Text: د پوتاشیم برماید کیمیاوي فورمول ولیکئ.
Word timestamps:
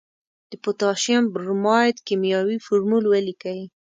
د 0.51 0.53
پوتاشیم 0.63 1.23
برماید 1.35 1.95
کیمیاوي 2.07 2.57
فورمول 2.65 3.03
ولیکئ. 3.07 3.61